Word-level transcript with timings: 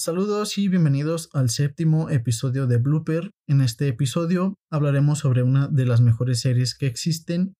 Saludos 0.00 0.56
y 0.56 0.68
bienvenidos 0.68 1.28
al 1.34 1.50
séptimo 1.50 2.08
episodio 2.08 2.66
de 2.66 2.78
Blooper. 2.78 3.32
En 3.46 3.60
este 3.60 3.86
episodio 3.86 4.54
hablaremos 4.70 5.18
sobre 5.18 5.42
una 5.42 5.68
de 5.68 5.84
las 5.84 6.00
mejores 6.00 6.40
series 6.40 6.74
que 6.74 6.86
existen. 6.86 7.52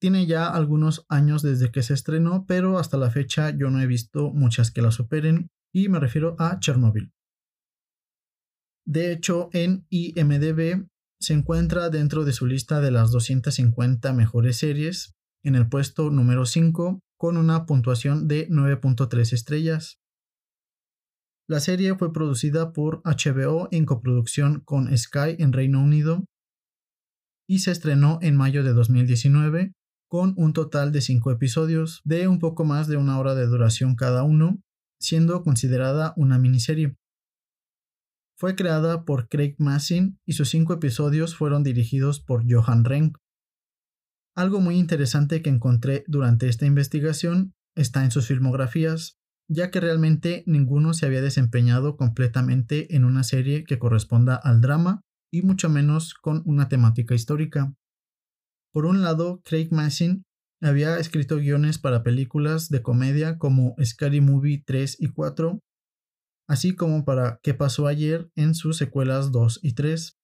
Tiene 0.00 0.24
ya 0.24 0.48
algunos 0.48 1.04
años 1.10 1.42
desde 1.42 1.70
que 1.70 1.82
se 1.82 1.92
estrenó, 1.92 2.46
pero 2.46 2.78
hasta 2.78 2.96
la 2.96 3.10
fecha 3.10 3.50
yo 3.50 3.68
no 3.68 3.82
he 3.82 3.86
visto 3.86 4.32
muchas 4.32 4.70
que 4.70 4.80
la 4.80 4.90
superen, 4.90 5.50
y 5.70 5.90
me 5.90 6.00
refiero 6.00 6.34
a 6.38 6.58
Chernobyl. 6.60 7.12
De 8.86 9.12
hecho, 9.12 9.50
en 9.52 9.84
IMDB 9.90 10.88
se 11.20 11.34
encuentra 11.34 11.90
dentro 11.90 12.24
de 12.24 12.32
su 12.32 12.46
lista 12.46 12.80
de 12.80 12.90
las 12.90 13.10
250 13.10 14.14
mejores 14.14 14.56
series, 14.56 15.12
en 15.42 15.56
el 15.56 15.68
puesto 15.68 16.08
número 16.08 16.46
5, 16.46 17.00
con 17.18 17.36
una 17.36 17.66
puntuación 17.66 18.28
de 18.28 18.48
9.3 18.48 19.34
estrellas. 19.34 19.98
La 21.46 21.60
serie 21.60 21.94
fue 21.94 22.10
producida 22.12 22.72
por 22.72 23.02
HBO 23.04 23.68
en 23.70 23.84
coproducción 23.84 24.60
con 24.60 24.96
Sky 24.96 25.36
en 25.38 25.52
Reino 25.52 25.82
Unido 25.82 26.24
y 27.46 27.58
se 27.58 27.70
estrenó 27.70 28.18
en 28.22 28.34
mayo 28.34 28.64
de 28.64 28.72
2019 28.72 29.74
con 30.08 30.32
un 30.38 30.54
total 30.54 30.90
de 30.90 31.02
5 31.02 31.32
episodios 31.32 32.00
de 32.04 32.28
un 32.28 32.38
poco 32.38 32.64
más 32.64 32.88
de 32.88 32.96
una 32.96 33.18
hora 33.18 33.34
de 33.34 33.46
duración 33.46 33.94
cada 33.94 34.22
uno, 34.22 34.62
siendo 34.98 35.42
considerada 35.42 36.14
una 36.16 36.38
miniserie. 36.38 36.96
Fue 38.38 38.56
creada 38.56 39.04
por 39.04 39.28
Craig 39.28 39.54
Massin 39.58 40.18
y 40.24 40.32
sus 40.32 40.48
5 40.48 40.72
episodios 40.72 41.36
fueron 41.36 41.62
dirigidos 41.62 42.20
por 42.20 42.44
Johan 42.50 42.84
Renck. 42.84 43.18
Algo 44.34 44.60
muy 44.60 44.76
interesante 44.76 45.42
que 45.42 45.50
encontré 45.50 46.04
durante 46.06 46.48
esta 46.48 46.64
investigación 46.64 47.52
está 47.76 48.02
en 48.02 48.10
sus 48.10 48.28
filmografías, 48.28 49.18
ya 49.48 49.70
que 49.70 49.80
realmente 49.80 50.42
ninguno 50.46 50.94
se 50.94 51.06
había 51.06 51.20
desempeñado 51.20 51.96
completamente 51.96 52.94
en 52.96 53.04
una 53.04 53.22
serie 53.24 53.64
que 53.64 53.78
corresponda 53.78 54.36
al 54.36 54.60
drama 54.60 55.00
y 55.32 55.42
mucho 55.42 55.68
menos 55.68 56.14
con 56.14 56.42
una 56.46 56.68
temática 56.68 57.14
histórica. 57.14 57.74
Por 58.72 58.86
un 58.86 59.02
lado, 59.02 59.40
Craig 59.44 59.68
Massin 59.70 60.24
había 60.62 60.98
escrito 60.98 61.36
guiones 61.36 61.78
para 61.78 62.02
películas 62.02 62.68
de 62.68 62.82
comedia 62.82 63.38
como 63.38 63.76
Scary 63.82 64.20
Movie 64.20 64.62
3 64.64 64.96
y 65.00 65.08
4, 65.08 65.60
así 66.48 66.74
como 66.74 67.04
para 67.04 67.38
¿Qué 67.42 67.54
pasó 67.54 67.86
ayer? 67.86 68.30
en 68.34 68.54
sus 68.54 68.76
secuelas 68.76 69.30
2 69.30 69.60
y 69.62 69.74
3. 69.74 70.16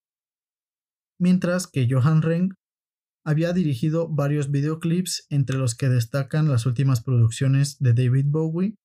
Mientras 1.21 1.67
que 1.67 1.87
Johan 1.91 2.23
Reng 2.23 2.55
había 3.27 3.53
dirigido 3.53 4.09
varios 4.09 4.51
videoclips 4.51 5.27
entre 5.29 5.59
los 5.59 5.75
que 5.75 5.91
destacan 5.91 6.49
las 6.49 6.65
últimas 6.65 7.03
producciones 7.03 7.79
de 7.79 7.93
David 7.93 8.27
Bowie 8.29 8.77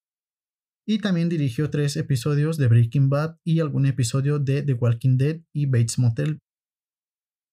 y 0.87 0.99
también 0.99 1.29
dirigió 1.29 1.69
tres 1.69 1.97
episodios 1.97 2.57
de 2.57 2.67
Breaking 2.67 3.09
Bad 3.09 3.37
y 3.43 3.59
algún 3.59 3.87
episodio 3.87 4.37
de 4.37 4.61
The 4.61 4.73
Walking 4.73 5.17
Dead 5.17 5.41
y 5.53 5.65
Bates 5.65 5.97
Motel. 5.97 6.39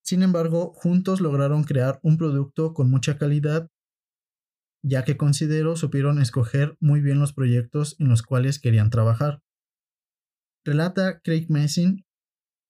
Sin 0.05 0.23
embargo, 0.23 0.73
juntos 0.75 1.21
lograron 1.21 1.65
crear 1.65 1.99
un 2.03 2.19
producto 2.19 2.75
con 2.75 2.91
mucha 2.91 3.17
calidad, 3.17 3.69
ya 4.85 5.05
que 5.05 5.17
considero 5.17 5.77
supieron 5.77 6.21
escoger 6.21 6.77
muy 6.81 7.01
bien 7.01 7.21
los 7.21 7.33
proyectos 7.33 7.97
en 7.99 8.09
los 8.09 8.23
cuales 8.23 8.59
querían 8.59 8.91
trabajar. 8.91 9.41
Relata 10.65 11.21
Craig 11.21 11.47
Messin 11.49 12.05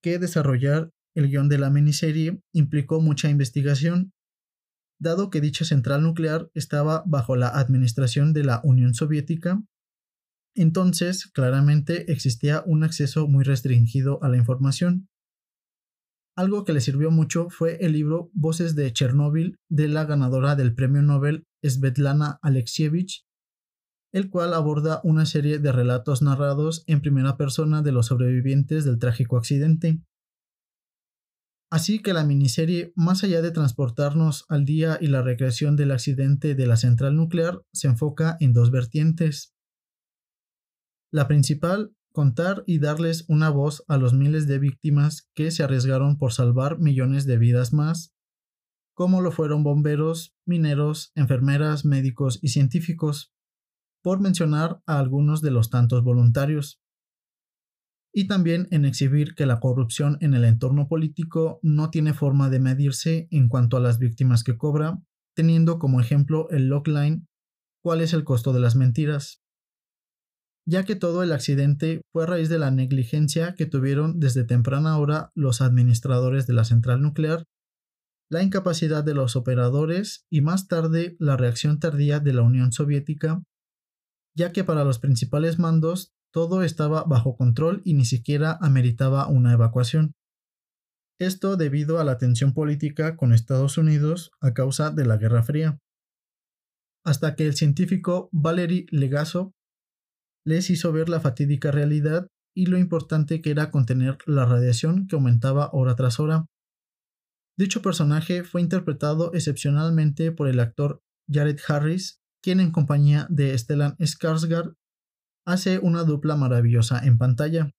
que 0.03 0.19
desarrollar 0.19 0.91
el 1.15 1.29
guion 1.29 1.49
de 1.49 1.59
la 1.59 1.71
miniserie 1.71 2.41
implicó 2.53 3.01
mucha 3.01 3.29
investigación, 3.31 4.13
dado 5.01 5.31
que 5.31 5.41
dicha 5.41 5.65
central 5.65 6.03
nuclear 6.03 6.51
estaba 6.55 7.03
bajo 7.07 7.37
la 7.37 7.49
administración 7.49 8.33
de 8.33 8.45
la 8.45 8.61
Unión 8.65 8.95
Soviética 8.95 9.63
entonces, 10.55 11.27
claramente 11.27 12.13
existía 12.13 12.63
un 12.67 12.85
acceso 12.85 13.27
muy 13.29 13.45
restringido 13.45 14.23
a 14.23 14.29
la 14.29 14.37
información. 14.37 15.09
Algo 16.37 16.65
que 16.65 16.73
le 16.73 16.81
sirvió 16.81 17.11
mucho 17.11 17.49
fue 17.51 17.77
el 17.85 17.93
libro 17.93 18.31
Voces 18.33 18.75
de 18.75 18.93
Chernóbil 18.93 19.59
de 19.69 19.89
la 19.89 20.05
ganadora 20.05 20.57
del 20.57 20.75
premio 20.75 21.03
Nobel 21.03 21.47
Svetlana 21.63 22.39
Alexievich, 22.43 23.27
el 24.13 24.31
cual 24.31 24.55
aborda 24.55 25.01
una 25.05 25.27
serie 25.27 25.59
de 25.59 25.73
relatos 25.73 26.23
narrados 26.23 26.85
en 26.87 27.01
primera 27.01 27.37
persona 27.37 27.83
de 27.83 27.93
los 27.93 28.07
sobrevivientes 28.07 28.85
del 28.85 28.99
trágico 28.99 29.37
accidente. 29.37 30.01
Así 31.71 32.01
que 32.01 32.13
la 32.13 32.25
miniserie, 32.25 32.93
más 32.97 33.25
allá 33.25 33.41
de 33.41 33.51
transportarnos 33.51 34.45
al 34.51 34.67
día 34.67 34.99
y 35.01 35.07
la 35.07 35.23
recreación 35.23 35.75
del 35.77 35.91
accidente 35.91 36.55
de 36.55 36.67
la 36.67 36.77
central 36.77 37.17
nuclear, 37.17 37.63
se 37.73 37.89
enfoca 37.89 38.37
en 38.41 38.53
dos 38.53 38.71
vertientes. 38.71 39.55
La 41.13 41.29
principal, 41.29 41.95
contar 42.11 42.65
y 42.67 42.79
darles 42.79 43.27
una 43.29 43.51
voz 43.51 43.85
a 43.87 43.99
los 43.99 44.15
miles 44.15 44.47
de 44.47 44.59
víctimas 44.59 45.29
que 45.35 45.51
se 45.51 45.63
arriesgaron 45.63 46.17
por 46.17 46.33
salvar 46.33 46.79
millones 46.79 47.27
de 47.27 47.37
vidas 47.37 47.75
más, 47.75 48.15
como 48.95 49.21
lo 49.21 49.31
fueron 49.31 49.63
bomberos, 49.63 50.35
mineros, 50.47 51.13
enfermeras, 51.15 51.85
médicos 51.85 52.39
y 52.41 52.49
científicos, 52.49 53.31
por 54.03 54.21
mencionar 54.21 54.81
a 54.87 54.99
algunos 54.99 55.43
de 55.43 55.51
los 55.51 55.69
tantos 55.69 56.03
voluntarios. 56.03 56.81
Y 58.11 58.27
también 58.27 58.69
en 58.71 58.87
exhibir 58.87 59.35
que 59.35 59.45
la 59.45 59.61
corrupción 59.61 60.17
en 60.23 60.33
el 60.33 60.47
entorno 60.47 60.89
político 60.89 61.61
no 61.63 61.91
tiene 61.91 62.15
forma 62.15 62.49
de 62.49 62.59
medirse 62.59 63.29
en 63.31 63.51
cuanto 63.51 63.77
a 63.77 63.81
las 63.81 63.99
víctimas 63.99 64.45
que 64.45 64.57
cobra, 64.57 64.99
teniendo 65.35 65.79
como 65.79 66.01
ejemplo 66.01 66.49
el 66.49 66.69
logline 66.69 67.27
cuál 67.83 68.01
es 68.01 68.15
el 68.15 68.25
costo 68.25 68.55
de 68.55 68.61
las 68.61 68.77
mentiras 68.77 69.42
ya 70.67 70.85
que 70.85 70.97
todo 70.97 71.23
el 71.23 71.33
accidente 71.33 72.03
fue 72.13 72.25
a 72.25 72.27
raíz 72.27 72.49
de 72.49 72.59
la 72.59 72.71
negligencia 72.71 73.55
que 73.55 73.67
tuvieron 73.67 74.21
desde 74.21 74.45
temprana 74.45 74.99
hora 74.99 75.31
los 75.35 75.61
administradores 75.61 76.47
de 76.47 76.53
la 76.53 76.65
central 76.65 77.03
nuclear, 77.03 77.45
la 78.31 78.43
incapacidad 78.43 79.05
de 79.05 79.15
los 79.15 79.37
operadores 79.37 80.25
y 80.31 80.41
más 80.41 80.69
tarde 80.69 81.17
la 81.19 81.37
reacción 81.37 81.81
tardía 81.81 82.21
de 82.21 82.33
la 82.33 82.43
Unión 82.43 82.73
Soviética, 82.73 83.43
ya 84.35 84.53
que 84.53 84.65
para 84.65 84.85
los 84.85 84.99
principales 84.99 85.59
mandos 85.59 86.13
todo 86.33 86.63
estaba 86.63 87.05
bajo 87.05 87.37
control 87.37 87.83
y 87.85 87.95
ni 87.95 88.07
siquiera 88.07 88.57
ameritaba 88.61 89.29
una 89.29 89.53
evacuación. 89.53 90.15
Esto 91.21 91.57
debido 91.57 92.01
a 92.01 92.05
la 92.05 92.17
tensión 92.17 92.55
política 92.55 93.17
con 93.17 93.35
Estados 93.35 93.77
Unidos 93.77 94.31
a 94.41 94.55
causa 94.55 94.91
de 94.91 95.05
la 95.05 95.19
Guerra 95.19 95.43
Fría. 95.43 95.79
Hasta 97.05 97.37
que 97.37 97.47
el 97.47 97.55
científico 97.55 98.31
Valery 98.33 98.87
Legasov 98.91 99.53
les 100.45 100.71
hizo 100.71 100.93
ver 100.93 101.09
la 101.09 101.21
fatídica 101.21 101.71
realidad 101.71 102.27
y 102.55 102.67
lo 102.67 102.79
importante 102.79 103.41
que 103.41 103.51
era 103.51 103.71
contener 103.71 104.19
la 104.27 104.45
radiación 104.45 105.07
que 105.07 105.17
aumentaba 105.17 105.71
hora 105.73 105.95
tras 105.95 106.21
hora. 106.21 106.47
Dicho 107.59 107.83
personaje 107.83 108.45
fue 108.45 108.61
interpretado 108.61 109.33
excepcionalmente 109.35 110.33
por 110.33 110.49
el 110.49 110.61
actor 110.61 111.03
Jared 111.31 111.59
Harris, 111.67 112.21
quien 112.43 112.61
en 112.61 112.73
compañía 112.73 113.27
de 113.31 113.57
Stellan 113.57 113.97
Skarsgård 113.99 114.75
hace 115.47 115.79
una 115.79 116.05
dupla 116.05 116.37
maravillosa 116.37 117.05
en 117.05 117.19
pantalla. 117.19 117.71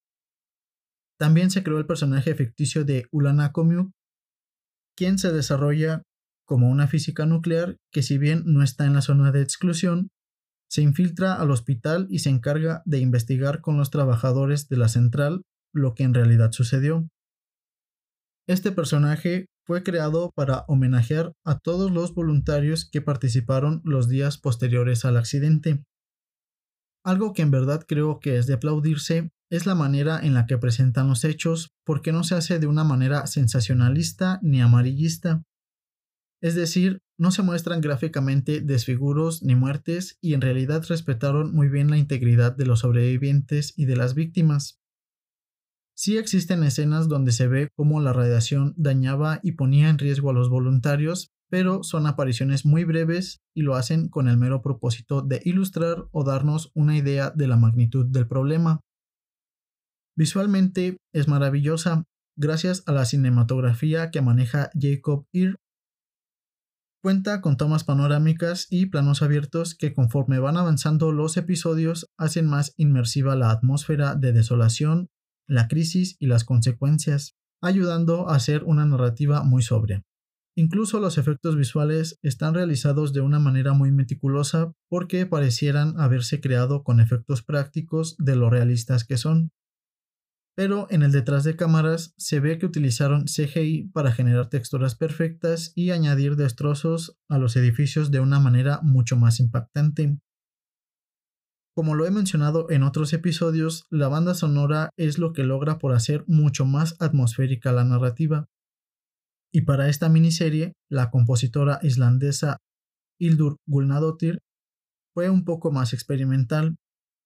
También 1.20 1.52
se 1.52 1.64
creó 1.64 1.78
el 1.78 1.86
personaje 1.86 2.36
ficticio 2.36 2.86
de 2.86 3.08
Ulana 3.12 3.52
Komiuk, 3.52 3.92
quien 4.96 5.18
se 5.18 5.32
desarrolla 5.32 6.04
como 6.46 6.70
una 6.70 6.88
física 6.88 7.26
nuclear 7.26 7.78
que 7.92 8.04
si 8.04 8.18
bien 8.18 8.44
no 8.46 8.64
está 8.64 8.86
en 8.86 8.94
la 8.94 9.02
zona 9.02 9.32
de 9.32 9.42
exclusión, 9.42 10.10
se 10.74 10.82
infiltra 10.82 11.36
al 11.36 11.52
hospital 11.52 12.08
y 12.10 12.20
se 12.20 12.32
encarga 12.32 12.82
de 12.86 12.98
investigar 12.98 13.62
con 13.62 13.78
los 13.78 13.92
trabajadores 13.92 14.70
de 14.70 14.78
la 14.78 14.88
central 14.88 15.44
lo 15.72 15.94
que 15.94 16.02
en 16.02 16.16
realidad 16.16 16.52
sucedió. 16.52 17.08
Este 18.48 18.72
personaje 18.72 19.46
fue 19.68 19.84
creado 19.84 20.32
para 20.36 20.66
homenajear 20.68 21.34
a 21.46 21.60
todos 21.60 21.92
los 21.92 22.16
voluntarios 22.16 22.90
que 22.92 23.02
participaron 23.02 23.82
los 23.84 24.10
días 24.10 24.40
posteriores 24.40 25.06
al 25.06 25.18
accidente. 25.18 25.84
Algo 27.06 27.34
que 27.34 27.44
en 27.44 27.52
verdad 27.52 27.86
creo 27.88 28.20
que 28.20 28.40
es 28.40 28.48
de 28.48 28.56
aplaudirse 28.56 29.30
es 29.52 29.68
la 29.68 29.76
manera 29.76 30.20
en 30.26 30.34
la 30.34 30.48
que 30.48 30.58
presentan 30.58 31.08
los 31.08 31.24
hechos, 31.24 31.70
porque 31.86 32.12
no 32.12 32.24
se 32.24 32.34
hace 32.34 32.58
de 32.58 32.66
una 32.66 32.84
manera 32.84 33.28
sensacionalista 33.28 34.40
ni 34.42 34.60
amarillista. 34.60 35.44
Es 36.42 36.56
decir, 36.56 37.00
no 37.24 37.32
se 37.32 37.42
muestran 37.42 37.80
gráficamente 37.80 38.60
desfiguros 38.60 39.44
ni 39.44 39.56
muertes 39.56 40.18
y 40.20 40.34
en 40.34 40.42
realidad 40.42 40.84
respetaron 40.90 41.56
muy 41.56 41.70
bien 41.70 41.90
la 41.90 41.98
integridad 41.98 42.54
de 42.54 42.66
los 42.66 42.82
sobrevivientes 42.82 43.74
y 43.78 43.86
de 43.86 43.96
las 43.96 44.14
víctimas. 44.14 44.82
Sí 45.96 46.18
existen 46.18 46.64
escenas 46.64 47.08
donde 47.08 47.32
se 47.32 47.48
ve 47.48 47.70
cómo 47.78 48.02
la 48.02 48.12
radiación 48.12 48.74
dañaba 48.76 49.40
y 49.42 49.54
ponía 49.54 49.88
en 49.88 50.00
riesgo 50.00 50.32
a 50.32 50.34
los 50.34 50.50
voluntarios, 50.50 51.32
pero 51.50 51.82
son 51.84 52.08
apariciones 52.08 52.66
muy 52.66 52.84
breves 52.84 53.42
y 53.56 53.62
lo 53.62 53.76
hacen 53.76 54.10
con 54.10 54.28
el 54.28 54.36
mero 54.36 54.62
propósito 54.62 55.22
de 55.22 55.42
ilustrar 55.46 56.10
o 56.12 56.26
darnos 56.26 56.72
una 56.74 56.98
idea 56.98 57.30
de 57.30 57.48
la 57.48 57.56
magnitud 57.56 58.06
del 58.06 58.28
problema. 58.28 58.82
Visualmente 60.18 60.98
es 61.14 61.30
maravillosa, 61.30 62.04
gracias 62.36 62.84
a 62.86 62.92
la 62.92 63.06
cinematografía 63.06 64.12
que 64.12 64.22
maneja 64.22 64.72
Jacob 64.78 65.26
Ir 65.32 65.56
Cuenta 67.04 67.42
con 67.42 67.58
tomas 67.58 67.84
panorámicas 67.84 68.66
y 68.70 68.86
planos 68.86 69.22
abiertos 69.22 69.76
que 69.76 69.94
conforme 69.94 70.40
van 70.40 70.56
avanzando 70.56 71.12
los 71.12 71.36
episodios 71.36 72.10
hacen 72.18 72.48
más 72.48 72.74
inmersiva 72.78 73.36
la 73.36 73.52
atmósfera 73.52 74.16
de 74.16 74.32
desolación, 74.32 75.10
la 75.46 75.68
crisis 75.68 76.16
y 76.20 76.28
las 76.28 76.46
consecuencias, 76.46 77.36
ayudando 77.62 78.30
a 78.30 78.36
hacer 78.36 78.64
una 78.64 78.86
narrativa 78.86 79.44
muy 79.44 79.64
sobria. 79.64 80.06
Incluso 80.56 81.02
los 81.02 81.18
efectos 81.18 81.58
visuales 81.58 82.20
están 82.22 82.54
realizados 82.54 83.12
de 83.12 83.20
una 83.20 83.40
manera 83.40 83.74
muy 83.74 83.92
meticulosa 83.92 84.72
porque 84.88 85.26
parecieran 85.26 86.00
haberse 86.00 86.40
creado 86.40 86.84
con 86.84 87.02
efectos 87.02 87.44
prácticos 87.44 88.16
de 88.18 88.38
lo 88.38 88.50
realistas 88.50 89.04
que 89.04 89.18
son 89.18 89.52
pero 90.56 90.88
en 90.92 91.02
el 91.02 91.12
detrás 91.12 91.44
de 91.44 91.56
cámaras 91.56 92.14
se 92.18 92.40
ve 92.40 92.60
que 92.60 92.66
utilizaron 92.66 93.26
CGI 93.26 93.90
para 93.94 94.12
generar 94.12 94.50
texturas 94.50 94.96
perfectas 94.96 95.72
y 95.76 95.92
añadir 95.92 96.36
destrozos 96.36 97.18
a 97.30 97.38
los 97.38 97.56
edificios 97.56 98.12
de 98.12 98.20
una 98.20 98.40
manera 98.40 98.80
mucho 98.84 99.18
más 99.18 99.40
impactante. 99.40 100.20
Como 101.76 101.96
lo 101.96 102.06
he 102.06 102.12
mencionado 102.12 102.70
en 102.70 102.84
otros 102.84 103.14
episodios, 103.14 103.86
la 103.90 104.08
banda 104.08 104.36
sonora 104.36 104.92
es 104.96 105.18
lo 105.18 105.34
que 105.34 105.44
logra 105.44 105.80
por 105.80 105.94
hacer 105.94 106.24
mucho 106.28 106.66
más 106.66 106.96
atmosférica 107.00 107.72
la 107.72 107.84
narrativa. 107.84 108.46
Y 109.52 109.62
para 109.62 109.90
esta 109.90 110.08
miniserie, 110.08 110.74
la 110.88 111.10
compositora 111.10 111.80
islandesa 111.82 112.58
Hildur 113.20 113.58
Gulnadottir 113.68 114.38
fue 115.16 115.32
un 115.32 115.46
poco 115.46 115.72
más 115.72 115.94
experimental, 115.94 116.76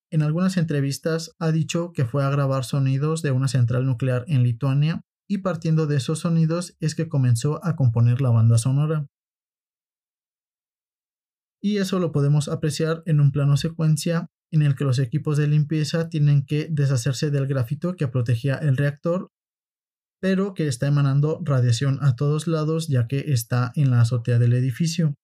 en 0.10 0.22
algunas 0.22 0.58
entrevistas 0.58 1.36
ha 1.40 1.52
dicho 1.52 1.92
que 1.94 2.06
fue 2.06 2.24
a 2.24 2.30
grabar 2.30 2.64
sonidos 2.64 3.22
de 3.22 3.32
una 3.32 3.48
central 3.48 3.86
nuclear 3.86 4.24
en 4.28 4.44
Lituania 4.44 5.02
y 5.30 5.40
partiendo 5.40 5.88
de 5.88 5.98
esos 5.98 6.20
sonidos 6.20 6.76
es 6.80 6.96
que 6.96 7.10
comenzó 7.10 7.64
a 7.66 7.76
componer 7.76 8.22
la 8.22 8.30
banda 8.30 8.58
sonora. 8.58 9.08
Y 11.62 11.78
eso 11.78 12.00
lo 12.00 12.12
podemos 12.12 12.48
apreciar 12.48 13.04
en 13.06 13.20
un 13.20 13.32
plano 13.32 13.58
secuencia 13.58 14.28
en 14.52 14.62
el 14.62 14.76
que 14.76 14.86
los 14.86 15.00
equipos 15.00 15.38
de 15.38 15.48
limpieza 15.48 16.08
tienen 16.08 16.46
que 16.46 16.70
deshacerse 16.72 17.30
del 17.30 17.48
grafito 17.48 17.96
que 17.96 18.08
protegía 18.08 18.56
el 18.56 18.78
reactor, 18.78 19.32
pero 20.22 20.54
que 20.54 20.68
está 20.68 20.88
emanando 20.88 21.42
radiación 21.44 22.00
a 22.02 22.16
todos 22.16 22.48
lados 22.48 22.88
ya 22.88 23.08
que 23.08 23.32
está 23.34 23.72
en 23.76 23.92
la 23.92 24.02
azotea 24.02 24.40
del 24.40 24.54
edificio 24.54 25.16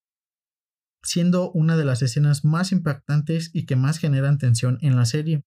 siendo 1.03 1.51
una 1.51 1.77
de 1.77 1.85
las 1.85 2.01
escenas 2.01 2.45
más 2.45 2.71
impactantes 2.71 3.51
y 3.53 3.65
que 3.65 3.75
más 3.75 3.97
generan 3.97 4.37
tensión 4.37 4.77
en 4.81 4.95
la 4.95 5.05
serie. 5.05 5.43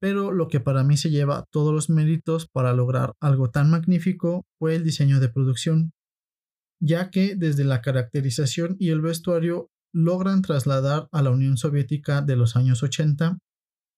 Pero 0.00 0.32
lo 0.32 0.48
que 0.48 0.60
para 0.60 0.82
mí 0.82 0.96
se 0.96 1.10
lleva 1.10 1.44
todos 1.50 1.72
los 1.72 1.88
méritos 1.88 2.48
para 2.48 2.72
lograr 2.72 3.14
algo 3.20 3.50
tan 3.50 3.70
magnífico 3.70 4.44
fue 4.58 4.74
el 4.74 4.84
diseño 4.84 5.20
de 5.20 5.28
producción, 5.28 5.92
ya 6.80 7.10
que 7.10 7.36
desde 7.36 7.64
la 7.64 7.80
caracterización 7.80 8.76
y 8.78 8.90
el 8.90 9.00
vestuario 9.00 9.70
logran 9.94 10.42
trasladar 10.42 11.08
a 11.12 11.22
la 11.22 11.30
Unión 11.30 11.56
Soviética 11.56 12.20
de 12.20 12.36
los 12.36 12.56
años 12.56 12.82
80 12.82 13.38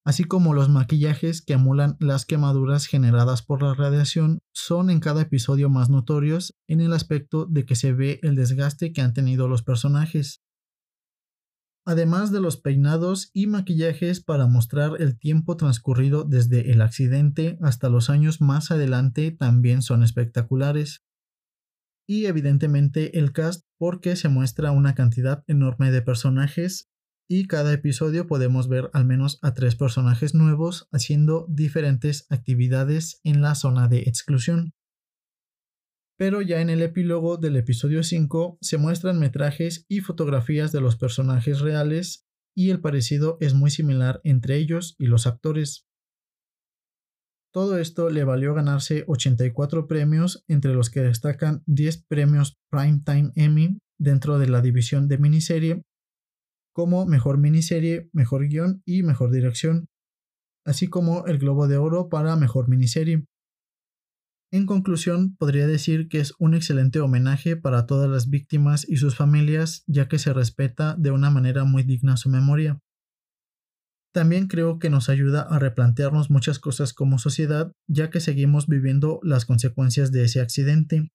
así 0.04 0.24
como 0.24 0.52
los 0.52 0.68
maquillajes 0.68 1.40
que 1.40 1.54
emulan 1.54 1.96
las 1.98 2.26
quemaduras 2.26 2.86
generadas 2.86 3.42
por 3.42 3.62
la 3.62 3.74
radiación, 3.74 4.40
son 4.52 4.90
en 4.90 5.00
cada 5.00 5.22
episodio 5.22 5.70
más 5.70 5.88
notorios 5.88 6.54
en 6.68 6.80
el 6.82 6.92
aspecto 6.92 7.46
de 7.46 7.64
que 7.64 7.74
se 7.74 7.92
ve 7.92 8.20
el 8.22 8.36
desgaste 8.36 8.92
que 8.92 9.00
han 9.00 9.14
tenido 9.14 9.48
los 9.48 9.62
personajes. 9.62 10.42
Además 11.86 12.32
de 12.32 12.40
los 12.40 12.58
peinados 12.58 13.30
y 13.34 13.46
maquillajes 13.46 14.22
para 14.22 14.46
mostrar 14.46 15.00
el 15.00 15.18
tiempo 15.18 15.56
transcurrido 15.56 16.24
desde 16.24 16.70
el 16.70 16.80
accidente 16.80 17.58
hasta 17.60 17.88
los 17.88 18.08
años 18.08 18.40
más 18.40 18.70
adelante 18.70 19.30
también 19.32 19.82
son 19.82 20.02
espectaculares. 20.02 21.02
Y 22.06 22.26
evidentemente 22.26 23.18
el 23.18 23.32
cast 23.32 23.64
porque 23.78 24.16
se 24.16 24.28
muestra 24.28 24.70
una 24.70 24.94
cantidad 24.94 25.44
enorme 25.46 25.90
de 25.90 26.02
personajes 26.02 26.90
y 27.28 27.46
cada 27.46 27.72
episodio 27.72 28.26
podemos 28.26 28.68
ver 28.68 28.90
al 28.92 29.04
menos 29.04 29.38
a 29.42 29.54
tres 29.54 29.76
personajes 29.76 30.34
nuevos 30.34 30.88
haciendo 30.92 31.46
diferentes 31.48 32.26
actividades 32.30 33.20
en 33.24 33.40
la 33.40 33.54
zona 33.54 33.88
de 33.88 34.00
exclusión. 34.00 34.72
Pero 36.16 36.42
ya 36.42 36.60
en 36.60 36.70
el 36.70 36.82
epílogo 36.82 37.38
del 37.38 37.56
episodio 37.56 38.02
5 38.02 38.58
se 38.60 38.78
muestran 38.78 39.18
metrajes 39.18 39.84
y 39.88 40.00
fotografías 40.00 40.70
de 40.70 40.80
los 40.80 40.96
personajes 40.96 41.60
reales 41.60 42.24
y 42.54 42.70
el 42.70 42.80
parecido 42.80 43.36
es 43.40 43.54
muy 43.54 43.70
similar 43.70 44.20
entre 44.22 44.56
ellos 44.56 44.94
y 44.98 45.06
los 45.06 45.26
actores. 45.26 45.88
Todo 47.52 47.78
esto 47.78 48.10
le 48.10 48.24
valió 48.24 48.54
ganarse 48.54 49.04
84 49.06 49.86
premios, 49.86 50.44
entre 50.48 50.74
los 50.74 50.90
que 50.90 51.00
destacan 51.00 51.62
10 51.66 52.04
premios 52.08 52.58
Primetime 52.70 53.32
Emmy 53.36 53.78
dentro 53.98 54.38
de 54.38 54.48
la 54.48 54.60
división 54.60 55.08
de 55.08 55.18
miniserie 55.18 55.84
como 56.74 57.06
mejor 57.06 57.38
miniserie, 57.38 58.10
mejor 58.12 58.48
guion 58.48 58.82
y 58.84 59.02
mejor 59.04 59.30
dirección, 59.30 59.86
así 60.66 60.88
como 60.88 61.24
el 61.26 61.38
Globo 61.38 61.68
de 61.68 61.78
Oro 61.78 62.08
para 62.08 62.36
mejor 62.36 62.68
miniserie. 62.68 63.24
En 64.52 64.66
conclusión, 64.66 65.36
podría 65.36 65.66
decir 65.66 66.08
que 66.08 66.20
es 66.20 66.34
un 66.38 66.54
excelente 66.54 67.00
homenaje 67.00 67.56
para 67.56 67.86
todas 67.86 68.10
las 68.10 68.28
víctimas 68.28 68.86
y 68.88 68.96
sus 68.96 69.16
familias, 69.16 69.82
ya 69.86 70.08
que 70.08 70.18
se 70.18 70.32
respeta 70.32 70.94
de 70.96 71.10
una 71.10 71.30
manera 71.30 71.64
muy 71.64 71.82
digna 71.82 72.16
su 72.16 72.28
memoria. 72.28 72.78
También 74.12 74.46
creo 74.46 74.78
que 74.78 74.90
nos 74.90 75.08
ayuda 75.08 75.42
a 75.42 75.58
replantearnos 75.58 76.30
muchas 76.30 76.60
cosas 76.60 76.92
como 76.92 77.18
sociedad, 77.18 77.72
ya 77.88 78.10
que 78.10 78.20
seguimos 78.20 78.68
viviendo 78.68 79.18
las 79.22 79.44
consecuencias 79.44 80.12
de 80.12 80.24
ese 80.24 80.40
accidente, 80.40 81.10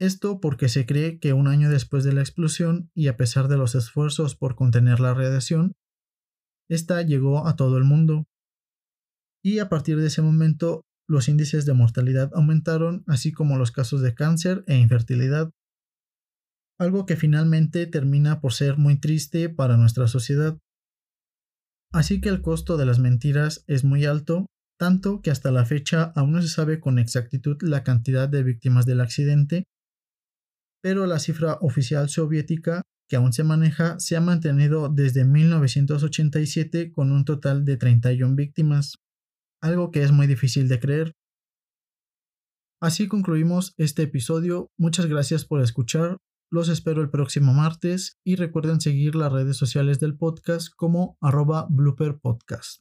esto 0.00 0.40
porque 0.40 0.70
se 0.70 0.86
cree 0.86 1.18
que 1.18 1.34
un 1.34 1.46
año 1.46 1.68
después 1.70 2.04
de 2.04 2.14
la 2.14 2.22
explosión 2.22 2.90
y 2.94 3.08
a 3.08 3.18
pesar 3.18 3.48
de 3.48 3.58
los 3.58 3.74
esfuerzos 3.74 4.34
por 4.34 4.56
contener 4.56 4.98
la 4.98 5.12
radiación, 5.12 5.74
esta 6.70 7.02
llegó 7.02 7.46
a 7.46 7.54
todo 7.54 7.76
el 7.76 7.84
mundo. 7.84 8.24
Y 9.44 9.58
a 9.58 9.68
partir 9.68 9.98
de 10.00 10.06
ese 10.06 10.22
momento 10.22 10.82
los 11.06 11.28
índices 11.28 11.66
de 11.66 11.74
mortalidad 11.74 12.30
aumentaron, 12.34 13.04
así 13.08 13.30
como 13.32 13.58
los 13.58 13.72
casos 13.72 14.00
de 14.00 14.14
cáncer 14.14 14.64
e 14.66 14.76
infertilidad. 14.78 15.50
Algo 16.78 17.04
que 17.04 17.16
finalmente 17.16 17.86
termina 17.86 18.40
por 18.40 18.54
ser 18.54 18.78
muy 18.78 18.98
triste 18.98 19.50
para 19.50 19.76
nuestra 19.76 20.08
sociedad. 20.08 20.56
Así 21.92 22.22
que 22.22 22.30
el 22.30 22.40
costo 22.40 22.78
de 22.78 22.86
las 22.86 23.00
mentiras 23.00 23.64
es 23.66 23.84
muy 23.84 24.06
alto, 24.06 24.46
tanto 24.78 25.20
que 25.20 25.30
hasta 25.30 25.50
la 25.50 25.66
fecha 25.66 26.04
aún 26.14 26.32
no 26.32 26.40
se 26.40 26.48
sabe 26.48 26.80
con 26.80 26.98
exactitud 26.98 27.58
la 27.60 27.82
cantidad 27.82 28.30
de 28.30 28.44
víctimas 28.44 28.86
del 28.86 29.00
accidente 29.02 29.64
pero 30.82 31.06
la 31.06 31.18
cifra 31.18 31.58
oficial 31.60 32.08
soviética 32.08 32.82
que 33.08 33.16
aún 33.16 33.32
se 33.32 33.42
maneja 33.42 33.98
se 33.98 34.16
ha 34.16 34.20
mantenido 34.20 34.88
desde 34.88 35.24
1987 35.24 36.92
con 36.92 37.10
un 37.10 37.24
total 37.24 37.64
de 37.64 37.76
31 37.76 38.36
víctimas, 38.36 38.98
algo 39.60 39.90
que 39.90 40.02
es 40.02 40.12
muy 40.12 40.28
difícil 40.28 40.68
de 40.68 40.78
creer. 40.78 41.12
Así 42.80 43.08
concluimos 43.08 43.74
este 43.76 44.04
episodio, 44.04 44.68
muchas 44.78 45.06
gracias 45.06 45.44
por 45.44 45.60
escuchar, 45.60 46.18
los 46.52 46.68
espero 46.68 47.02
el 47.02 47.10
próximo 47.10 47.52
martes 47.52 48.18
y 48.24 48.36
recuerden 48.36 48.80
seguir 48.80 49.16
las 49.16 49.32
redes 49.32 49.56
sociales 49.56 50.00
del 50.00 50.16
podcast 50.16 50.68
como 50.74 51.18
arroba 51.20 51.66
blooperpodcast. 51.68 52.80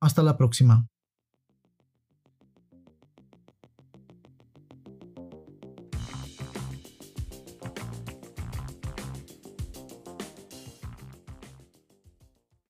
Hasta 0.00 0.22
la 0.22 0.36
próxima. 0.36 0.86